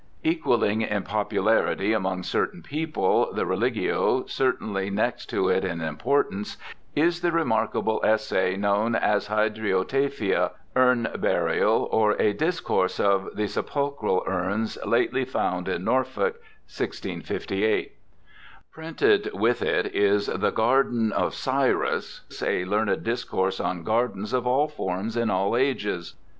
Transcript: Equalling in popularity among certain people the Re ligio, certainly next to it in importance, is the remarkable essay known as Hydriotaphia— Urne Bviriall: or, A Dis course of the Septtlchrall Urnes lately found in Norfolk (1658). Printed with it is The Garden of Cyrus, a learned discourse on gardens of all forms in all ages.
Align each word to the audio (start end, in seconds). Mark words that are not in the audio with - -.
Equalling 0.23 0.81
in 0.81 1.03
popularity 1.03 1.93
among 1.93 2.23
certain 2.23 2.63
people 2.63 3.31
the 3.35 3.45
Re 3.45 3.55
ligio, 3.55 4.27
certainly 4.27 4.89
next 4.89 5.27
to 5.27 5.47
it 5.49 5.63
in 5.63 5.79
importance, 5.79 6.57
is 6.95 7.21
the 7.21 7.31
remarkable 7.31 8.01
essay 8.03 8.57
known 8.57 8.95
as 8.95 9.27
Hydriotaphia— 9.27 10.53
Urne 10.75 11.05
Bviriall: 11.19 11.87
or, 11.91 12.13
A 12.19 12.33
Dis 12.33 12.61
course 12.61 12.99
of 12.99 13.29
the 13.35 13.43
Septtlchrall 13.43 14.25
Urnes 14.25 14.75
lately 14.87 15.23
found 15.23 15.67
in 15.69 15.83
Norfolk 15.83 16.37
(1658). 16.65 17.93
Printed 18.71 19.29
with 19.35 19.61
it 19.61 19.85
is 19.95 20.25
The 20.25 20.49
Garden 20.49 21.11
of 21.11 21.35
Cyrus, 21.35 22.21
a 22.43 22.65
learned 22.65 23.03
discourse 23.03 23.59
on 23.59 23.83
gardens 23.83 24.33
of 24.33 24.47
all 24.47 24.67
forms 24.67 25.15
in 25.15 25.29
all 25.29 25.55
ages. 25.55 26.15